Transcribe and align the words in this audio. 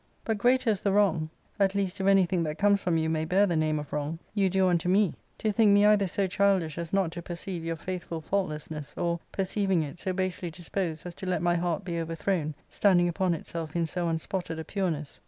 But 0.25 0.39
greater 0.39 0.71
is 0.71 0.81
this 0.81 0.91
wrong— 0.91 1.29
at 1.59 1.75
least, 1.75 2.01
if 2.01 2.07
anything 2.07 2.41
that 2.41 2.57
comes 2.57 2.81
from 2.81 2.97
you 2.97 3.07
may 3.07 3.23
bear 3.23 3.45
the 3.45 3.55
name 3.55 3.77
of 3.77 3.93
wrong— 3.93 4.17
you 4.33 4.49
do 4.49 4.67
unto 4.67 4.89
me, 4.89 5.13
to 5.37 5.51
think 5.51 5.69
me 5.69 5.85
either 5.85 6.07
so 6.07 6.25
childish 6.25 6.79
as 6.79 6.91
not 6.91 7.11
to 7.11 7.21
perceive 7.21 7.63
your 7.63 7.75
faithful 7.75 8.19
faultlessness, 8.19 8.95
of, 8.97 9.19
perceiving 9.31 9.83
it, 9.83 9.99
so 9.99 10.11
basely 10.11 10.49
disposed 10.49 11.05
as 11.05 11.13
to 11.13 11.27
let 11.27 11.43
my 11.43 11.53
heart 11.55 11.85
be 11.85 11.99
over* 11.99 12.15
thrown, 12.15 12.55
standing 12.67 13.07
upon 13.07 13.35
itself 13.35 13.75
in 13.75 13.85
so 13.85 14.07
unspotted 14.07 14.57
a 14.57 14.63
pureness. 14.63 15.19